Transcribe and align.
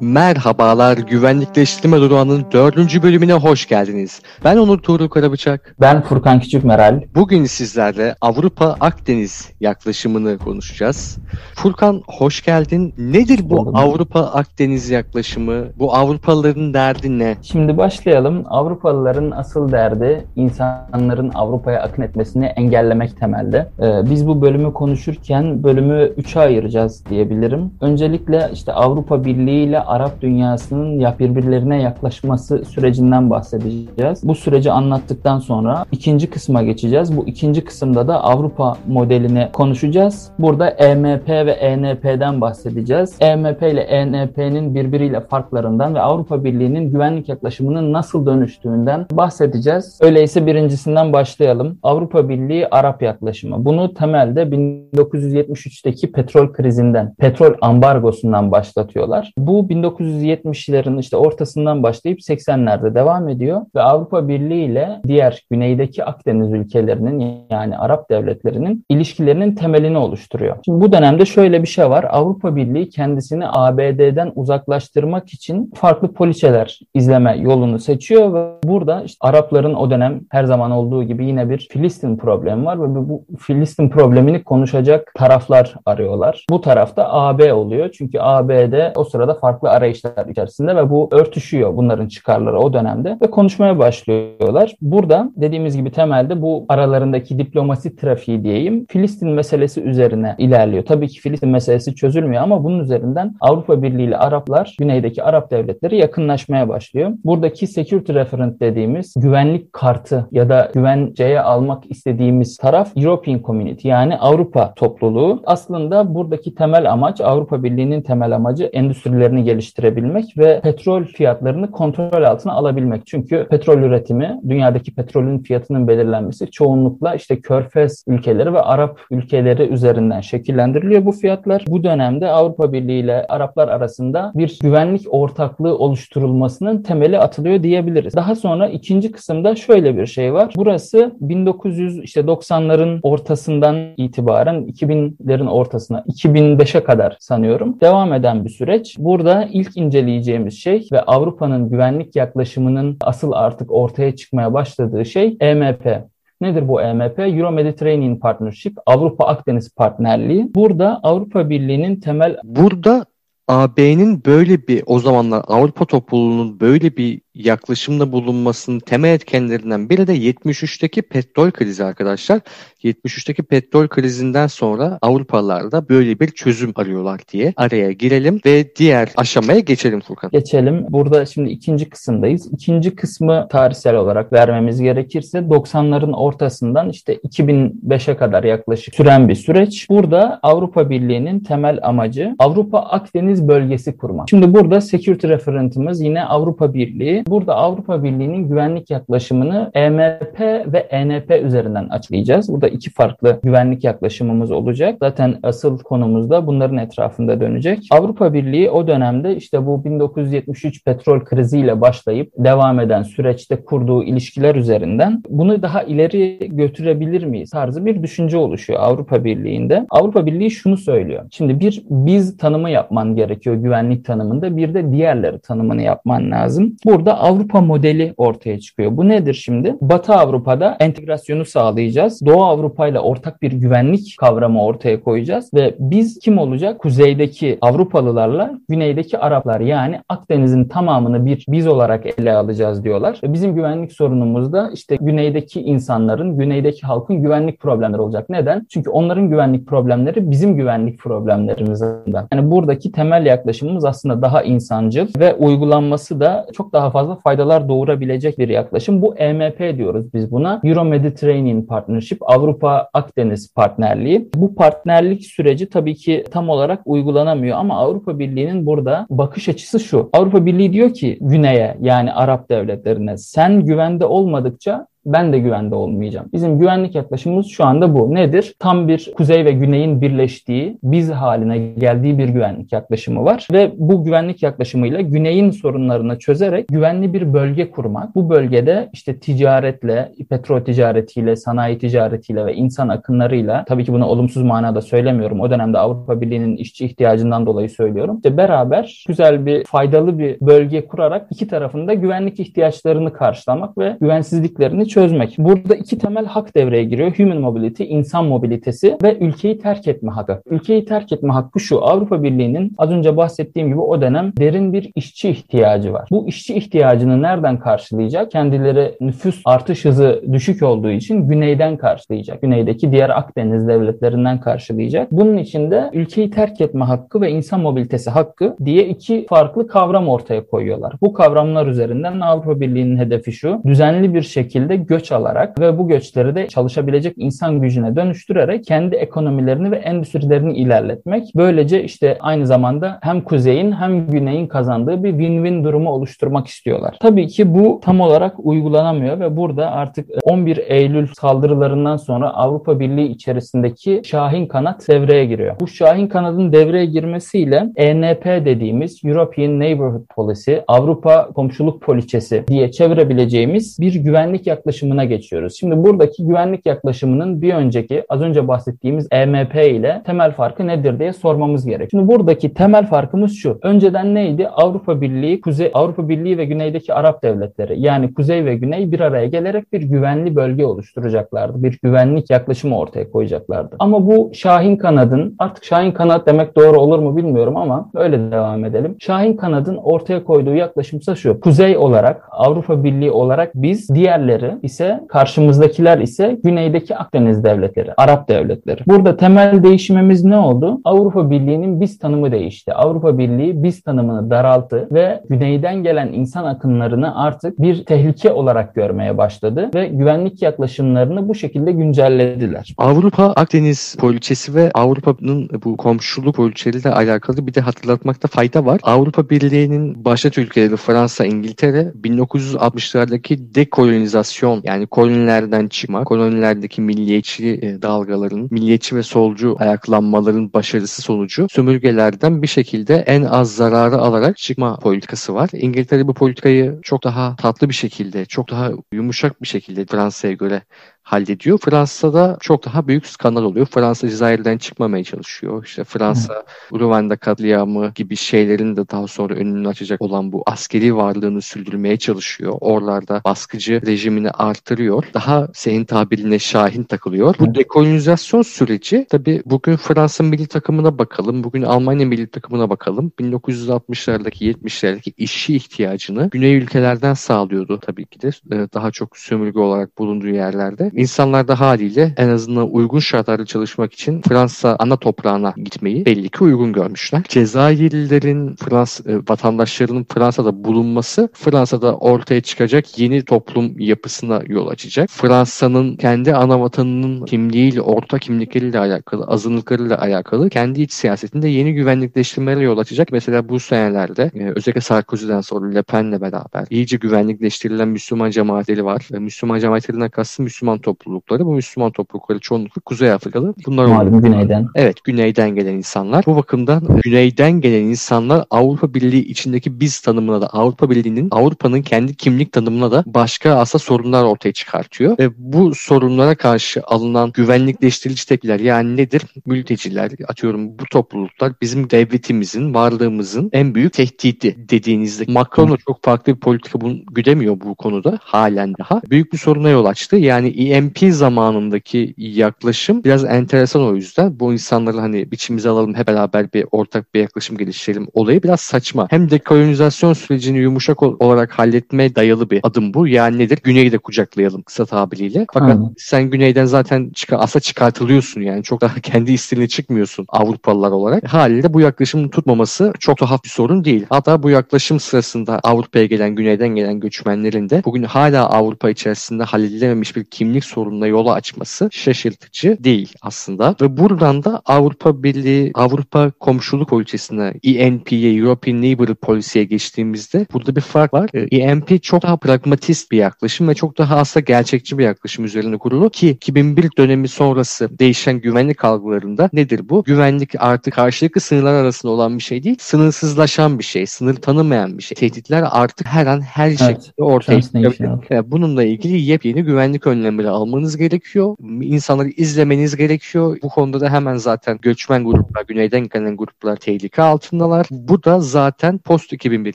Merhabalar, 0.00 0.98
Güvenlikleştirme 0.98 1.96
Durağı'nın 1.96 2.44
dördüncü 2.52 3.02
bölümüne 3.02 3.32
hoş 3.32 3.68
geldiniz. 3.68 4.22
Ben 4.44 4.56
Onur 4.56 4.78
Tuğrul 4.78 5.08
Karabıçak. 5.08 5.74
Ben 5.80 6.02
Furkan 6.02 6.40
Küçük 6.40 6.64
Meral. 6.64 7.00
Bugün 7.14 7.44
sizlerle 7.44 8.14
Avrupa-Akdeniz 8.20 9.50
yaklaşımını 9.60 10.38
konuşacağız. 10.38 11.18
Furkan 11.54 12.02
hoş 12.06 12.44
geldin. 12.44 12.94
Nedir 12.98 13.40
bu 13.44 13.56
Buldum. 13.56 13.76
Avrupa-Akdeniz 13.76 14.90
yaklaşımı? 14.90 15.64
Bu 15.78 15.94
Avrupalıların 15.94 16.74
derdi 16.74 17.18
ne? 17.18 17.36
Şimdi 17.42 17.76
başlayalım. 17.76 18.44
Avrupalıların 18.48 19.30
asıl 19.30 19.72
derdi 19.72 20.24
insanların 20.36 21.30
Avrupa'ya 21.34 21.82
akın 21.82 22.02
etmesini 22.02 22.46
engellemek 22.46 23.16
temelde. 23.16 23.68
Ee, 23.80 24.10
biz 24.10 24.26
bu 24.28 24.42
bölümü 24.42 24.72
konuşurken 24.72 25.62
bölümü 25.62 26.12
üçe 26.16 26.40
ayıracağız 26.40 27.04
diyebilirim. 27.10 27.70
Öncelikle 27.80 28.50
işte 28.52 28.72
Avrupa 28.72 29.24
Birliği 29.24 29.64
ile 29.64 29.87
Arap 29.88 30.20
dünyasının 30.20 31.00
ya 31.00 31.18
birbirlerine 31.18 31.82
yaklaşması 31.82 32.64
sürecinden 32.64 33.30
bahsedeceğiz. 33.30 34.28
Bu 34.28 34.34
süreci 34.34 34.72
anlattıktan 34.72 35.38
sonra 35.38 35.84
ikinci 35.92 36.30
kısma 36.30 36.62
geçeceğiz. 36.62 37.16
Bu 37.16 37.26
ikinci 37.26 37.64
kısımda 37.64 38.08
da 38.08 38.24
Avrupa 38.24 38.76
modelini 38.88 39.48
konuşacağız. 39.52 40.30
Burada 40.38 40.70
EMP 40.70 41.28
ve 41.28 41.52
ENP'den 41.52 42.40
bahsedeceğiz. 42.40 43.16
EMP 43.20 43.62
ile 43.62 43.80
ENP'nin 43.80 44.74
birbiriyle 44.74 45.20
farklarından 45.20 45.94
ve 45.94 46.00
Avrupa 46.00 46.44
Birliği'nin 46.44 46.90
güvenlik 46.90 47.28
yaklaşımının 47.28 47.92
nasıl 47.92 48.26
dönüştüğünden 48.26 49.06
bahsedeceğiz. 49.12 49.98
Öyleyse 50.02 50.46
birincisinden 50.46 51.12
başlayalım. 51.12 51.78
Avrupa 51.82 52.28
Birliği 52.28 52.68
Arap 52.68 53.02
yaklaşımı. 53.02 53.64
Bunu 53.64 53.94
temelde 53.94 54.42
1973'teki 54.42 56.12
petrol 56.12 56.52
krizinden, 56.52 57.14
petrol 57.14 57.54
ambargosundan 57.60 58.52
başlatıyorlar. 58.52 59.32
Bu 59.38 59.68
1970'lerin 59.82 61.00
işte 61.00 61.16
ortasından 61.16 61.82
başlayıp 61.82 62.18
80'lerde 62.20 62.94
devam 62.94 63.28
ediyor 63.28 63.60
ve 63.74 63.82
Avrupa 63.82 64.28
Birliği 64.28 64.64
ile 64.64 65.00
diğer 65.06 65.42
güneydeki 65.50 66.04
Akdeniz 66.04 66.52
ülkelerinin 66.52 67.36
yani 67.50 67.78
Arap 67.78 68.10
devletlerinin 68.10 68.84
ilişkilerinin 68.88 69.54
temelini 69.54 69.98
oluşturuyor. 69.98 70.56
Şimdi 70.64 70.80
bu 70.84 70.92
dönemde 70.92 71.26
şöyle 71.26 71.62
bir 71.62 71.68
şey 71.68 71.90
var. 71.90 72.06
Avrupa 72.10 72.56
Birliği 72.56 72.88
kendisini 72.88 73.44
ABD'den 73.48 74.32
uzaklaştırmak 74.34 75.28
için 75.28 75.72
farklı 75.74 76.12
poliçeler 76.12 76.80
izleme 76.94 77.36
yolunu 77.36 77.78
seçiyor 77.78 78.34
ve 78.34 78.48
burada 78.64 79.02
işte 79.02 79.16
Arapların 79.20 79.74
o 79.74 79.90
dönem 79.90 80.20
her 80.30 80.44
zaman 80.44 80.70
olduğu 80.70 81.04
gibi 81.04 81.26
yine 81.26 81.50
bir 81.50 81.68
Filistin 81.70 82.16
problemi 82.16 82.64
var 82.64 82.82
ve 82.82 82.94
bu 82.94 83.24
Filistin 83.38 83.88
problemini 83.88 84.44
konuşacak 84.44 85.12
taraflar 85.14 85.74
arıyorlar. 85.86 86.44
Bu 86.50 86.60
tarafta 86.60 87.12
AB 87.12 87.52
oluyor. 87.52 87.90
Çünkü 87.98 88.18
ABD 88.20 88.96
o 88.96 89.04
sırada 89.04 89.34
farklı 89.34 89.67
arayışlar 89.68 90.26
içerisinde 90.30 90.76
ve 90.76 90.90
bu 90.90 91.08
örtüşüyor 91.12 91.76
bunların 91.76 92.08
çıkarları 92.08 92.58
o 92.58 92.72
dönemde 92.72 93.18
ve 93.22 93.30
konuşmaya 93.30 93.78
başlıyorlar. 93.78 94.74
Burada 94.80 95.30
dediğimiz 95.36 95.76
gibi 95.76 95.90
temelde 95.90 96.42
bu 96.42 96.66
aralarındaki 96.68 97.38
diplomasi 97.38 97.96
trafiği 97.96 98.44
diyeyim 98.44 98.86
Filistin 98.88 99.30
meselesi 99.30 99.80
üzerine 99.80 100.34
ilerliyor. 100.38 100.84
Tabii 100.84 101.08
ki 101.08 101.20
Filistin 101.20 101.48
meselesi 101.48 101.94
çözülmüyor 101.94 102.42
ama 102.42 102.64
bunun 102.64 102.78
üzerinden 102.78 103.34
Avrupa 103.40 103.82
Birliği 103.82 104.04
ile 104.04 104.16
Araplar, 104.16 104.76
güneydeki 104.78 105.22
Arap 105.22 105.50
devletleri 105.50 105.96
yakınlaşmaya 105.96 106.68
başlıyor. 106.68 107.10
Buradaki 107.24 107.66
security 107.66 108.12
referent 108.12 108.60
dediğimiz 108.60 109.14
güvenlik 109.16 109.72
kartı 109.72 110.28
ya 110.32 110.48
da 110.48 110.70
güvenceye 110.74 111.40
almak 111.40 111.90
istediğimiz 111.90 112.56
taraf 112.56 112.96
European 112.96 113.40
Community 113.42 113.88
yani 113.88 114.16
Avrupa 114.16 114.74
topluluğu. 114.74 115.42
Aslında 115.46 116.14
buradaki 116.14 116.54
temel 116.54 116.92
amaç 116.92 117.20
Avrupa 117.20 117.62
Birliği'nin 117.62 118.02
temel 118.02 118.36
amacı 118.36 118.64
endüstrilerini 118.64 119.44
geliştirebilmek 119.58 120.38
ve 120.38 120.60
petrol 120.60 121.04
fiyatlarını 121.04 121.70
kontrol 121.70 122.22
altına 122.22 122.52
alabilmek. 122.52 123.06
Çünkü 123.06 123.46
petrol 123.50 123.78
üretimi, 123.78 124.40
dünyadaki 124.48 124.94
petrolün 124.94 125.38
fiyatının 125.38 125.88
belirlenmesi 125.88 126.50
çoğunlukla 126.50 127.14
işte 127.14 127.40
Körfez 127.40 128.04
ülkeleri 128.06 128.52
ve 128.52 128.60
Arap 128.60 129.00
ülkeleri 129.10 129.62
üzerinden 129.62 130.20
şekillendiriliyor 130.20 131.04
bu 131.04 131.12
fiyatlar. 131.12 131.64
Bu 131.68 131.84
dönemde 131.84 132.28
Avrupa 132.28 132.72
Birliği 132.72 133.00
ile 133.00 133.26
Araplar 133.28 133.68
arasında 133.68 134.32
bir 134.34 134.58
güvenlik 134.62 135.06
ortaklığı 135.10 135.78
oluşturulmasının 135.78 136.82
temeli 136.82 137.18
atılıyor 137.18 137.62
diyebiliriz. 137.62 138.14
Daha 138.14 138.34
sonra 138.34 138.68
ikinci 138.68 139.12
kısımda 139.12 139.54
şöyle 139.54 139.96
bir 139.96 140.06
şey 140.06 140.34
var. 140.34 140.52
Burası 140.56 141.12
1900 141.20 141.98
işte 141.98 142.20
90'ların 142.20 143.00
ortasından 143.02 143.76
itibaren 143.96 144.64
2000'lerin 144.64 145.48
ortasına 145.48 146.00
2005'e 146.00 146.84
kadar 146.84 147.16
sanıyorum 147.20 147.80
devam 147.80 148.12
eden 148.12 148.44
bir 148.44 148.50
süreç. 148.50 148.96
Burada 148.98 149.47
ilk 149.52 149.76
inceleyeceğimiz 149.76 150.54
şey 150.54 150.88
ve 150.92 151.02
Avrupa'nın 151.02 151.70
güvenlik 151.70 152.16
yaklaşımının 152.16 152.96
asıl 153.00 153.32
artık 153.32 153.72
ortaya 153.72 154.16
çıkmaya 154.16 154.54
başladığı 154.54 155.04
şey 155.04 155.36
EMP. 155.40 156.04
Nedir 156.40 156.68
bu 156.68 156.82
EMP? 156.82 157.18
Euro-Mediterranean 157.18 158.18
Partnership, 158.18 158.78
Avrupa 158.86 159.24
Akdeniz 159.24 159.74
Partnerliği. 159.74 160.54
Burada 160.54 161.00
Avrupa 161.02 161.50
Birliği'nin 161.50 161.96
temel... 161.96 162.36
Burada 162.44 163.06
AB'nin 163.48 164.24
böyle 164.24 164.68
bir 164.68 164.82
o 164.86 164.98
zamanlar 164.98 165.44
Avrupa 165.46 165.84
topluluğunun 165.84 166.60
böyle 166.60 166.96
bir 166.96 167.20
yaklaşımda 167.38 168.12
bulunmasının 168.12 168.80
temel 168.80 169.14
etkenlerinden 169.14 169.90
biri 169.90 170.06
de 170.06 170.16
73'teki 170.16 171.02
petrol 171.02 171.50
krizi 171.50 171.84
arkadaşlar. 171.84 172.40
73'teki 172.84 173.42
petrol 173.42 173.88
krizinden 173.88 174.46
sonra 174.46 174.98
Avrupalılar 175.02 175.72
da 175.72 175.88
böyle 175.88 176.20
bir 176.20 176.26
çözüm 176.26 176.72
arıyorlar 176.76 177.20
diye 177.32 177.52
araya 177.56 177.92
girelim 177.92 178.40
ve 178.46 178.74
diğer 178.76 179.12
aşamaya 179.16 179.58
geçelim 179.58 180.00
Furkan. 180.00 180.30
Geçelim. 180.30 180.86
Burada 180.88 181.26
şimdi 181.26 181.50
ikinci 181.50 181.88
kısımdayız. 181.88 182.52
İkinci 182.52 182.96
kısmı 182.96 183.46
tarihsel 183.50 183.94
olarak 183.96 184.32
vermemiz 184.32 184.80
gerekirse 184.80 185.38
90'ların 185.38 186.12
ortasından 186.12 186.90
işte 186.90 187.14
2005'e 187.14 188.16
kadar 188.16 188.44
yaklaşık 188.44 188.94
süren 188.94 189.28
bir 189.28 189.34
süreç. 189.34 189.90
Burada 189.90 190.40
Avrupa 190.42 190.90
Birliği'nin 190.90 191.40
temel 191.40 191.78
amacı 191.82 192.34
Avrupa 192.38 192.78
Akdeniz 192.78 193.48
bölgesi 193.48 193.96
kurmak. 193.96 194.30
Şimdi 194.30 194.54
burada 194.54 194.80
security 194.80 195.28
referentimiz 195.28 196.00
yine 196.00 196.24
Avrupa 196.24 196.74
Birliği 196.74 197.24
Burada 197.30 197.56
Avrupa 197.56 198.02
Birliği'nin 198.02 198.48
güvenlik 198.48 198.90
yaklaşımını 198.90 199.70
EMP 199.74 200.40
ve 200.72 200.78
ENP 200.78 201.30
üzerinden 201.44 201.88
açıklayacağız. 201.88 202.52
Burada 202.52 202.68
iki 202.68 202.90
farklı 202.90 203.40
güvenlik 203.42 203.84
yaklaşımımız 203.84 204.50
olacak. 204.50 204.96
Zaten 205.00 205.34
asıl 205.42 205.78
konumuz 205.78 206.30
da 206.30 206.46
bunların 206.46 206.78
etrafında 206.78 207.40
dönecek. 207.40 207.78
Avrupa 207.90 208.32
Birliği 208.32 208.70
o 208.70 208.86
dönemde 208.86 209.36
işte 209.36 209.66
bu 209.66 209.84
1973 209.84 210.84
petrol 210.84 211.20
kriziyle 211.20 211.80
başlayıp 211.80 212.32
devam 212.36 212.80
eden 212.80 213.02
süreçte 213.02 213.56
kurduğu 213.64 214.04
ilişkiler 214.04 214.54
üzerinden 214.54 215.22
bunu 215.28 215.62
daha 215.62 215.82
ileri 215.82 216.38
götürebilir 216.48 217.24
miyiz 217.24 217.50
tarzı 217.50 217.86
bir 217.86 218.02
düşünce 218.02 218.36
oluşuyor 218.36 218.80
Avrupa 218.82 219.24
Birliği'nde. 219.24 219.86
Avrupa 219.90 220.26
Birliği 220.26 220.50
şunu 220.50 220.76
söylüyor. 220.76 221.24
Şimdi 221.30 221.60
bir 221.60 221.82
biz 221.90 222.36
tanımı 222.36 222.70
yapman 222.70 223.16
gerekiyor 223.16 223.56
güvenlik 223.56 224.04
tanımında. 224.04 224.56
Bir 224.56 224.74
de 224.74 224.92
diğerleri 224.92 225.38
tanımını 225.38 225.82
yapman 225.82 226.30
lazım. 226.30 226.76
Burada 226.84 227.17
Avrupa 227.18 227.60
modeli 227.60 228.14
ortaya 228.16 228.60
çıkıyor. 228.60 228.96
Bu 228.96 229.08
nedir 229.08 229.34
şimdi? 229.34 229.76
Batı 229.80 230.14
Avrupa'da 230.14 230.76
entegrasyonu 230.80 231.44
sağlayacağız. 231.44 232.26
Doğu 232.26 232.44
Avrupa 232.44 232.88
ile 232.88 233.00
ortak 233.00 233.42
bir 233.42 233.52
güvenlik 233.52 234.14
kavramı 234.18 234.64
ortaya 234.64 235.00
koyacağız 235.00 235.54
ve 235.54 235.74
biz 235.78 236.18
kim 236.18 236.38
olacak? 236.38 236.78
Kuzeydeki 236.78 237.58
Avrupalılarla 237.60 238.58
güneydeki 238.68 239.18
Araplar 239.18 239.60
yani 239.60 240.00
Akdeniz'in 240.08 240.64
tamamını 240.64 241.26
bir 241.26 241.44
biz 241.48 241.66
olarak 241.66 242.20
ele 242.20 242.32
alacağız 242.32 242.84
diyorlar. 242.84 243.20
Ve 243.22 243.32
bizim 243.32 243.54
güvenlik 243.54 243.92
sorunumuz 243.92 244.52
da 244.52 244.70
işte 244.74 244.96
güneydeki 245.00 245.60
insanların, 245.60 246.38
güneydeki 246.38 246.86
halkın 246.86 247.22
güvenlik 247.22 247.60
problemleri 247.60 248.00
olacak. 248.00 248.26
Neden? 248.30 248.66
Çünkü 248.70 248.90
onların 248.90 249.30
güvenlik 249.30 249.66
problemleri 249.66 250.30
bizim 250.30 250.56
güvenlik 250.56 250.98
problemlerimizden. 250.98 252.28
Yani 252.32 252.50
buradaki 252.50 252.92
temel 252.92 253.26
yaklaşımımız 253.26 253.84
aslında 253.84 254.22
daha 254.22 254.42
insancıl 254.42 255.06
ve 255.18 255.34
uygulanması 255.34 256.20
da 256.20 256.46
çok 256.56 256.72
daha 256.72 256.90
fazla 256.90 257.07
faydalar 257.14 257.68
doğurabilecek 257.68 258.38
bir 258.38 258.48
yaklaşım. 258.48 259.02
Bu 259.02 259.16
EMP 259.16 259.76
diyoruz 259.76 260.14
biz 260.14 260.30
buna. 260.30 260.60
Euro-Mediterranean 260.64 261.62
Partnership, 261.62 262.18
Avrupa-Akdeniz 262.22 263.54
partnerliği. 263.54 264.28
Bu 264.34 264.54
partnerlik 264.54 265.26
süreci 265.26 265.68
tabii 265.68 265.94
ki 265.94 266.24
tam 266.30 266.48
olarak 266.48 266.80
uygulanamıyor 266.84 267.56
ama 267.58 267.78
Avrupa 267.78 268.18
Birliği'nin 268.18 268.66
burada 268.66 269.06
bakış 269.10 269.48
açısı 269.48 269.80
şu. 269.80 270.10
Avrupa 270.12 270.46
Birliği 270.46 270.72
diyor 270.72 270.94
ki 270.94 271.18
güneye 271.20 271.76
yani 271.80 272.12
Arap 272.12 272.50
devletlerine 272.50 273.16
sen 273.16 273.60
güvende 273.64 274.04
olmadıkça 274.04 274.86
ben 275.12 275.32
de 275.32 275.38
güvende 275.38 275.74
olmayacağım. 275.74 276.26
Bizim 276.32 276.58
güvenlik 276.58 276.94
yaklaşımımız 276.94 277.46
şu 277.46 277.64
anda 277.64 277.94
bu. 277.94 278.14
Nedir? 278.14 278.54
Tam 278.58 278.88
bir 278.88 279.12
kuzey 279.16 279.44
ve 279.44 279.52
güneyin 279.52 280.00
birleştiği, 280.00 280.78
biz 280.82 281.10
haline 281.10 281.58
geldiği 281.58 282.18
bir 282.18 282.28
güvenlik 282.28 282.72
yaklaşımı 282.72 283.24
var 283.24 283.48
ve 283.52 283.72
bu 283.76 284.04
güvenlik 284.04 284.42
yaklaşımıyla 284.42 285.00
güneyin 285.00 285.50
sorunlarını 285.50 286.18
çözerek 286.18 286.68
güvenli 286.68 287.12
bir 287.12 287.32
bölge 287.32 287.70
kurmak. 287.70 288.14
Bu 288.14 288.30
bölgede 288.30 288.90
işte 288.92 289.18
ticaretle, 289.18 290.12
petrol 290.30 290.60
ticaretiyle, 290.60 291.36
sanayi 291.36 291.78
ticaretiyle 291.78 292.46
ve 292.46 292.54
insan 292.54 292.88
akınlarıyla 292.88 293.64
tabii 293.64 293.84
ki 293.84 293.92
bunu 293.92 294.06
olumsuz 294.06 294.42
manada 294.42 294.80
söylemiyorum. 294.80 295.40
O 295.40 295.50
dönemde 295.50 295.78
Avrupa 295.78 296.20
Birliği'nin 296.20 296.56
işçi 296.56 296.86
ihtiyacından 296.86 297.46
dolayı 297.46 297.70
söylüyorum. 297.70 298.16
İşte 298.16 298.36
beraber 298.36 299.04
güzel 299.08 299.46
bir 299.46 299.64
faydalı 299.64 300.18
bir 300.18 300.40
bölge 300.40 300.86
kurarak 300.86 301.26
iki 301.30 301.48
tarafında 301.48 301.94
güvenlik 301.94 302.40
ihtiyaçlarını 302.40 303.12
karşılamak 303.12 303.78
ve 303.78 303.96
güvensizliklerini 304.00 304.88
çözmek. 304.88 304.97
Burada 305.38 305.74
iki 305.74 305.98
temel 305.98 306.26
hak 306.26 306.56
devreye 306.56 306.84
giriyor. 306.84 307.18
Human 307.18 307.38
mobility, 307.38 307.84
insan 307.88 308.24
mobilitesi 308.24 308.96
ve 309.02 309.18
ülkeyi 309.18 309.58
terk 309.58 309.88
etme 309.88 310.12
hakkı. 310.12 310.42
Ülkeyi 310.50 310.84
terk 310.84 311.12
etme 311.12 311.32
hakkı 311.32 311.60
şu. 311.60 311.84
Avrupa 311.84 312.22
Birliği'nin 312.22 312.72
az 312.78 312.90
önce 312.90 313.16
bahsettiğim 313.16 313.68
gibi 313.68 313.80
o 313.80 314.00
dönem 314.00 314.32
derin 314.38 314.72
bir 314.72 314.90
işçi 314.94 315.28
ihtiyacı 315.28 315.92
var. 315.92 316.08
Bu 316.10 316.28
işçi 316.28 316.54
ihtiyacını 316.54 317.22
nereden 317.22 317.58
karşılayacak? 317.58 318.30
Kendileri 318.30 318.94
nüfus 319.00 319.42
artış 319.44 319.84
hızı 319.84 320.22
düşük 320.32 320.62
olduğu 320.62 320.90
için 320.90 321.28
güneyden 321.28 321.76
karşılayacak. 321.76 322.42
Güneydeki 322.42 322.92
diğer 322.92 323.10
Akdeniz 323.10 323.68
devletlerinden 323.68 324.40
karşılayacak. 324.40 325.12
Bunun 325.12 325.36
için 325.36 325.70
de 325.70 325.90
ülkeyi 325.92 326.30
terk 326.30 326.60
etme 326.60 326.84
hakkı 326.84 327.20
ve 327.20 327.30
insan 327.30 327.60
mobilitesi 327.60 328.10
hakkı 328.10 328.56
diye 328.64 328.88
iki 328.88 329.26
farklı 329.28 329.66
kavram 329.66 330.08
ortaya 330.08 330.46
koyuyorlar. 330.46 330.92
Bu 331.00 331.12
kavramlar 331.12 331.66
üzerinden 331.66 332.20
Avrupa 332.20 332.60
Birliği'nin 332.60 332.96
hedefi 332.96 333.32
şu. 333.32 333.62
Düzenli 333.66 334.14
bir 334.14 334.22
şekilde 334.22 334.76
göç 334.86 335.12
alarak 335.12 335.60
ve 335.60 335.78
bu 335.78 335.88
göçleri 335.88 336.34
de 336.34 336.46
çalışabilecek 336.46 337.14
insan 337.16 337.60
gücüne 337.60 337.96
dönüştürerek 337.96 338.64
kendi 338.64 338.96
ekonomilerini 338.96 339.70
ve 339.70 339.76
endüstrilerini 339.76 340.54
ilerletmek. 340.54 341.32
Böylece 341.36 341.84
işte 341.84 342.18
aynı 342.20 342.46
zamanda 342.46 342.98
hem 343.02 343.20
kuzeyin 343.20 343.72
hem 343.72 344.06
güneyin 344.06 344.46
kazandığı 344.46 345.04
bir 345.04 345.12
win-win 345.12 345.64
durumu 345.64 345.90
oluşturmak 345.90 346.46
istiyorlar. 346.46 346.96
Tabii 347.00 347.26
ki 347.26 347.54
bu 347.54 347.80
tam 347.82 348.00
olarak 348.00 348.34
uygulanamıyor 348.38 349.20
ve 349.20 349.36
burada 349.36 349.70
artık 349.70 350.10
11 350.22 350.56
Eylül 350.66 351.06
saldırılarından 351.20 351.96
sonra 351.96 352.30
Avrupa 352.30 352.80
Birliği 352.80 353.08
içerisindeki 353.08 354.02
Şahin 354.04 354.46
kanat 354.46 354.88
devreye 354.88 355.24
giriyor. 355.26 355.56
Bu 355.60 355.68
Şahin 355.68 356.06
kanadın 356.06 356.52
devreye 356.52 356.86
girmesiyle 356.86 357.66
ENP 357.76 358.24
dediğimiz 358.24 359.04
European 359.04 359.60
Neighborhood 359.60 360.06
Policy, 360.16 360.54
Avrupa 360.68 361.28
komşuluk 361.34 361.82
poliçesi 361.82 362.44
diye 362.48 362.70
çevirebileceğimiz 362.70 363.76
bir 363.80 363.94
güvenlik 363.94 364.46
yaklaşımına 364.68 365.04
geçiyoruz. 365.04 365.56
Şimdi 365.58 365.76
buradaki 365.76 366.26
güvenlik 366.26 366.66
yaklaşımının 366.66 367.42
bir 367.42 367.54
önceki 367.54 368.04
az 368.08 368.20
önce 368.20 368.48
bahsettiğimiz 368.48 369.08
EMP 369.10 369.54
ile 369.54 370.02
temel 370.06 370.32
farkı 370.32 370.66
nedir 370.66 370.98
diye 370.98 371.12
sormamız 371.12 371.66
gerek. 371.66 371.90
Şimdi 371.90 372.08
buradaki 372.08 372.54
temel 372.54 372.86
farkımız 372.86 373.32
şu. 373.32 373.58
Önceden 373.62 374.14
neydi? 374.14 374.48
Avrupa 374.48 375.00
Birliği, 375.00 375.40
Kuzey 375.40 375.70
Avrupa 375.74 376.08
Birliği 376.08 376.38
ve 376.38 376.44
güneydeki 376.44 376.94
Arap 376.94 377.22
devletleri 377.22 377.80
yani 377.80 378.14
Kuzey 378.14 378.44
ve 378.44 378.54
Güney 378.54 378.92
bir 378.92 379.00
araya 379.00 379.26
gelerek 379.26 379.72
bir 379.72 379.82
güvenli 379.82 380.36
bölge 380.36 380.66
oluşturacaklardı. 380.66 381.62
Bir 381.62 381.78
güvenlik 381.82 382.30
yaklaşımı 382.30 382.78
ortaya 382.78 383.10
koyacaklardı. 383.10 383.76
Ama 383.78 384.06
bu 384.06 384.30
Şahin 384.34 384.76
kanadın 384.76 385.34
artık 385.38 385.64
Şahin 385.64 385.92
kanat 385.92 386.26
demek 386.26 386.56
doğru 386.56 386.80
olur 386.80 386.98
mu 386.98 387.16
bilmiyorum 387.16 387.56
ama 387.56 387.90
öyle 387.94 388.30
devam 388.30 388.64
edelim. 388.64 388.96
Şahin 388.98 389.36
kanadın 389.36 389.76
ortaya 389.76 390.24
koyduğu 390.24 390.54
yaklaşımsa 390.54 391.14
şu. 391.14 391.40
Kuzey 391.40 391.76
olarak 391.76 392.28
Avrupa 392.30 392.84
Birliği 392.84 393.10
olarak 393.10 393.50
biz 393.54 393.88
diğerleri 393.94 394.57
ise 394.62 395.00
karşımızdakiler 395.08 395.98
ise 395.98 396.38
güneydeki 396.44 396.96
Akdeniz 396.96 397.44
devletleri, 397.44 397.90
Arap 397.96 398.28
devletleri. 398.28 398.80
Burada 398.86 399.16
temel 399.16 399.62
değişimimiz 399.62 400.24
ne 400.24 400.36
oldu? 400.36 400.80
Avrupa 400.84 401.30
Birliği'nin 401.30 401.80
biz 401.80 401.98
tanımı 401.98 402.32
değişti. 402.32 402.74
Avrupa 402.74 403.18
Birliği 403.18 403.62
biz 403.62 403.82
tanımını 403.82 404.30
daralttı 404.30 404.88
ve 404.92 405.22
güneyden 405.30 405.82
gelen 405.82 406.12
insan 406.12 406.44
akınlarını 406.44 407.24
artık 407.24 407.62
bir 407.62 407.84
tehlike 407.84 408.32
olarak 408.32 408.74
görmeye 408.74 409.18
başladı 409.18 409.70
ve 409.74 409.88
güvenlik 409.88 410.42
yaklaşımlarını 410.42 411.28
bu 411.28 411.34
şekilde 411.34 411.72
güncellediler. 411.72 412.74
Avrupa 412.78 413.24
Akdeniz 413.24 413.96
poliçesi 413.96 414.54
ve 414.54 414.70
Avrupa'nın 414.74 415.48
bu 415.64 415.76
komşuluk 415.76 416.34
poliçeleriyle 416.34 416.92
alakalı 416.92 417.46
bir 417.46 417.54
de 417.54 417.60
hatırlatmakta 417.60 418.28
fayda 418.28 418.64
var. 418.64 418.80
Avrupa 418.82 419.30
Birliği'nin 419.30 420.04
başat 420.04 420.38
ülkeleri 420.38 420.76
Fransa, 420.76 421.24
İngiltere 421.24 421.92
1960'lardaki 422.02 423.54
dekolonizasyon 423.54 424.47
yani 424.64 424.86
kolonilerden 424.86 425.68
çıkma, 425.68 426.04
kolonilerdeki 426.04 426.80
milliyetçi 426.82 427.48
e, 427.62 427.82
dalgaların, 427.82 428.48
milliyetçi 428.50 428.96
ve 428.96 429.02
solcu 429.02 429.56
ayaklanmaların 429.58 430.52
başarısı 430.52 431.02
sonucu 431.02 431.46
sömürgelerden 431.50 432.42
bir 432.42 432.46
şekilde 432.46 432.94
en 432.94 433.22
az 433.22 433.54
zararı 433.54 433.98
alarak 433.98 434.36
çıkma 434.36 434.76
politikası 434.78 435.34
var. 435.34 435.50
İngiltere 435.52 436.08
bu 436.08 436.14
politikayı 436.14 436.78
çok 436.82 437.04
daha 437.04 437.36
tatlı 437.36 437.68
bir 437.68 437.74
şekilde, 437.74 438.24
çok 438.24 438.50
daha 438.50 438.70
yumuşak 438.92 439.42
bir 439.42 439.48
şekilde 439.48 439.86
Fransa'ya 439.86 440.34
göre 440.34 440.62
hallediyor. 441.08 441.58
Fransa'da 441.58 442.36
çok 442.40 442.64
daha 442.64 442.88
büyük 442.88 443.06
skandal 443.06 443.42
oluyor. 443.42 443.66
Fransa 443.66 444.08
Cezayir'den 444.08 444.58
çıkmamaya 444.58 445.04
çalışıyor. 445.04 445.64
İşte 445.64 445.84
Fransa 445.84 446.44
Hı. 446.68 446.78
Rwanda 446.78 447.16
katliamı 447.16 447.92
gibi 447.94 448.16
şeylerin 448.16 448.76
de 448.76 448.88
daha 448.88 449.06
sonra 449.06 449.34
önünü 449.34 449.68
açacak 449.68 450.02
olan 450.02 450.32
bu 450.32 450.42
askeri 450.46 450.96
varlığını 450.96 451.42
sürdürmeye 451.42 451.96
çalışıyor. 451.96 452.54
Oralarda 452.60 453.20
baskıcı 453.24 453.82
rejimini 453.86 454.30
artırıyor. 454.30 455.04
Daha 455.14 455.48
senin 455.54 455.84
tabirine 455.84 456.38
şahin 456.38 456.82
takılıyor. 456.82 457.34
Bu 457.40 457.54
dekolonizasyon 457.54 458.42
süreci 458.42 459.06
tabi 459.10 459.42
bugün 459.46 459.76
Fransa 459.76 460.24
milli 460.24 460.46
takımına 460.46 460.98
bakalım. 460.98 461.44
Bugün 461.44 461.62
Almanya 461.62 462.06
milli 462.06 462.26
takımına 462.26 462.70
bakalım. 462.70 463.12
1960'lardaki 463.20 464.54
70'lerdeki 464.54 465.12
işçi 465.16 465.56
ihtiyacını 465.56 466.28
güney 466.32 466.56
ülkelerden 466.56 467.14
sağlıyordu 467.14 467.80
tabii 467.80 468.06
ki 468.06 468.22
de. 468.22 468.28
Ee, 468.28 468.68
daha 468.74 468.90
çok 468.90 469.16
sömürge 469.16 469.58
olarak 469.58 469.98
bulunduğu 469.98 470.28
yerlerde. 470.28 470.90
İnsanlar 470.98 471.48
da 471.48 471.60
haliyle 471.60 472.14
en 472.16 472.28
azından 472.28 472.74
uygun 472.74 472.98
şartlarda 472.98 473.46
çalışmak 473.46 473.92
için 473.92 474.22
Fransa 474.22 474.76
ana 474.78 474.96
toprağına 474.96 475.54
gitmeyi 475.56 476.06
belli 476.06 476.28
ki 476.28 476.44
uygun 476.44 476.72
görmüşler. 476.72 477.22
Cezayirlilerin 477.28 478.56
Frans 478.56 479.00
e, 479.00 479.16
vatandaşlarının 479.28 480.06
Fransa'da 480.14 480.64
bulunması 480.64 481.28
Fransa'da 481.32 481.96
ortaya 481.96 482.40
çıkacak 482.40 482.98
yeni 482.98 483.24
toplum 483.24 483.80
yapısına 483.80 484.42
yol 484.46 484.68
açacak. 484.68 485.10
Fransa'nın 485.10 485.96
kendi 485.96 486.34
ana 486.34 486.60
vatanının 486.60 487.26
kimliğiyle, 487.26 487.80
orta 487.80 488.18
kimlikleriyle 488.18 488.78
alakalı, 488.78 489.24
azınlıklarıyla 489.24 490.00
alakalı 490.00 490.50
kendi 490.50 490.82
iç 490.82 490.92
siyasetinde 490.92 491.48
yeni 491.48 491.74
güvenlikleştirmelere 491.74 492.64
yol 492.64 492.78
açacak. 492.78 493.08
Mesela 493.12 493.48
bu 493.48 493.60
senelerde 493.60 494.30
e, 494.34 494.52
özellikle 494.56 494.80
Sarkozy'den 494.80 495.40
sonra 495.40 495.74
Le 495.74 495.82
Pen'le 495.82 496.20
beraber 496.20 496.66
iyice 496.70 496.96
güvenlikleştirilen 496.96 497.88
Müslüman 497.88 498.30
cemaatleri 498.30 498.84
var. 498.84 499.08
Ve 499.12 499.18
Müslüman 499.18 499.58
cemaatlerinden 499.58 500.10
kastım 500.10 500.44
Müslüman 500.44 500.78
toplulukları. 500.88 501.46
Bu 501.46 501.52
Müslüman 501.52 501.92
toplulukları 501.92 502.38
çoğunlukla 502.38 502.80
Kuzey 502.80 503.12
Afrikalı. 503.12 503.54
Bunlar 503.66 503.86
Malum 503.86 504.22
güneyden. 504.22 504.68
Evet 504.74 505.04
güneyden 505.04 505.50
gelen 505.50 505.74
insanlar. 505.74 506.26
Bu 506.26 506.36
bakımdan 506.36 506.82
güneyden 507.04 507.52
gelen 507.60 507.84
insanlar 507.84 508.44
Avrupa 508.50 508.94
Birliği 508.94 509.24
içindeki 509.24 509.80
biz 509.80 510.00
tanımına 510.00 510.40
da 510.40 510.46
Avrupa 510.46 510.90
Birliği'nin 510.90 511.28
Avrupa'nın 511.30 511.82
kendi 511.82 512.14
kimlik 512.14 512.52
tanımına 512.52 512.92
da 512.92 513.04
başka 513.06 513.54
aslında 513.54 513.82
sorunlar 513.82 514.24
ortaya 514.24 514.52
çıkartıyor. 514.52 515.18
Ve 515.18 515.30
bu 515.38 515.74
sorunlara 515.74 516.34
karşı 516.34 516.82
alınan 516.84 517.32
güvenlikleştirici 517.32 518.26
tepkiler 518.26 518.60
yani 518.60 518.96
nedir? 518.96 519.22
Mülteciler 519.46 520.10
atıyorum 520.28 520.78
bu 520.78 520.84
topluluklar 520.90 521.52
bizim 521.62 521.90
devletimizin, 521.90 522.74
varlığımızın 522.74 523.50
en 523.52 523.74
büyük 523.74 523.92
tehdidi 523.92 524.68
dediğinizde 524.68 525.32
Macron 525.32 525.70
da 525.70 525.76
çok 525.86 526.04
farklı 526.04 526.34
bir 526.34 526.40
politika 526.40 526.80
bunu 526.80 526.98
güdemiyor 527.10 527.60
bu 527.60 527.74
konuda 527.74 528.18
halen 528.22 528.74
daha. 528.78 529.00
Büyük 529.10 529.32
bir 529.32 529.38
soruna 529.38 529.68
yol 529.68 529.84
açtı. 529.84 530.16
Yani 530.16 530.48
EMP 530.70 530.98
zamanındaki 531.10 532.14
yaklaşım 532.16 533.04
biraz 533.04 533.24
enteresan 533.24 533.82
o 533.82 533.94
yüzden. 533.94 534.40
Bu 534.40 534.52
insanları 534.52 535.00
hani 535.00 535.30
biçimize 535.30 535.68
alalım 535.68 535.94
hep 535.94 536.08
beraber 536.08 536.52
bir 536.52 536.66
ortak 536.70 537.14
bir 537.14 537.20
yaklaşım 537.20 537.56
geliştirelim 537.56 538.06
olayı 538.12 538.42
biraz 538.42 538.60
saçma. 538.60 539.06
Hem 539.10 539.30
dekolonizasyon 539.30 540.12
sürecini 540.12 540.58
yumuşak 540.58 541.02
olarak 541.02 541.58
halletmeye 541.58 542.14
dayalı 542.14 542.50
bir 542.50 542.60
adım 542.62 542.94
bu. 542.94 543.08
Yani 543.08 543.38
nedir? 543.38 543.58
Güneyi 543.62 543.92
de 543.92 543.98
kucaklayalım 543.98 544.62
kısa 544.62 544.86
tabiriyle. 544.86 545.46
Fakat 545.52 545.70
Aynen. 545.70 545.94
sen 545.98 546.30
güneyden 546.30 546.64
zaten 546.64 547.10
çıkar, 547.14 547.38
asa 547.40 547.60
çıkartılıyorsun 547.60 548.40
yani. 548.40 548.62
Çok 548.62 548.80
daha 548.80 548.94
kendi 549.02 549.32
isteğine 549.32 549.68
çıkmıyorsun 549.68 550.26
Avrupalılar 550.28 550.90
olarak. 550.90 551.24
Haliyle 551.32 551.74
bu 551.74 551.80
yaklaşımın 551.80 552.28
tutmaması 552.28 552.92
çok 553.00 553.16
tuhaf 553.16 553.44
bir 553.44 553.48
sorun 553.48 553.84
değil. 553.84 554.06
Hatta 554.10 554.42
bu 554.42 554.50
yaklaşım 554.50 555.00
sırasında 555.00 555.60
Avrupa'ya 555.62 556.06
gelen, 556.06 556.34
güneyden 556.34 556.68
gelen 556.68 557.00
göçmenlerin 557.00 557.70
de 557.70 557.82
bugün 557.84 558.02
hala 558.02 558.50
Avrupa 558.50 558.90
içerisinde 558.90 559.42
halledilememiş 559.42 560.16
bir 560.16 560.24
kimlik 560.24 560.57
güvenlik 560.58 560.64
sorununa 560.64 561.06
yolu 561.06 561.32
açması 561.32 561.88
şaşırtıcı 561.92 562.76
değil 562.80 563.12
aslında. 563.22 563.74
Ve 563.80 563.96
buradan 563.96 564.44
da 564.44 564.62
Avrupa 564.64 565.22
Birliği, 565.22 565.70
Avrupa 565.74 566.30
komşuluk 566.30 566.88
politisine 566.88 567.54
ENP'ye, 567.64 568.34
European 568.34 568.82
Neighborhood 568.82 569.16
Policy'ye 569.16 569.64
geçtiğimizde 569.64 570.46
burada 570.52 570.76
bir 570.76 570.80
fark 570.80 571.14
var. 571.14 571.30
ENP 571.50 572.02
çok 572.02 572.22
daha 572.22 572.36
pragmatist 572.36 573.10
bir 573.10 573.18
yaklaşım 573.18 573.68
ve 573.68 573.74
çok 573.74 573.98
daha 573.98 574.16
aslında 574.16 574.44
gerçekçi 574.44 574.98
bir 574.98 575.04
yaklaşım 575.04 575.44
üzerine 575.44 575.78
kurulu 575.78 576.10
ki 576.10 576.28
2001 576.30 576.88
dönemi 576.98 577.28
sonrası 577.28 577.98
değişen 577.98 578.40
güvenlik 578.40 578.84
algılarında 578.84 579.50
nedir 579.52 579.88
bu? 579.88 580.04
Güvenlik 580.04 580.54
artık 580.58 580.94
karşılıklı 580.94 581.40
sınırlar 581.40 581.74
arasında 581.74 582.12
olan 582.12 582.38
bir 582.38 582.42
şey 582.42 582.62
değil, 582.62 582.76
sınırsızlaşan 582.80 583.78
bir 583.78 583.84
şey, 583.84 584.06
sınır 584.06 584.34
tanımayan 584.34 584.98
bir 584.98 585.02
şey. 585.02 585.14
Tehditler 585.14 585.64
artık 585.70 586.06
her 586.06 586.26
an 586.26 586.40
her 586.40 586.68
evet, 586.68 586.78
şekilde 586.78 587.22
ortaya 587.22 587.62
çıkabilir. 587.62 588.50
Bununla 588.50 588.84
ilgili 588.84 589.20
yepyeni 589.20 589.64
güvenlik 589.68 590.06
önlemleri 590.06 590.47
almanız 590.50 590.96
gerekiyor. 590.96 591.56
İnsanları 591.82 592.28
izlemeniz 592.28 592.96
gerekiyor. 592.96 593.58
Bu 593.62 593.68
konuda 593.68 594.00
da 594.00 594.10
hemen 594.10 594.36
zaten 594.36 594.78
göçmen 594.82 595.24
gruplar, 595.24 595.64
güneyden 595.68 596.08
gelen 596.08 596.36
gruplar 596.36 596.76
tehlike 596.76 597.22
altındalar. 597.22 597.86
Bu 597.90 598.24
da 598.24 598.40
zaten 598.40 598.98
post 598.98 599.32
2001, 599.32 599.74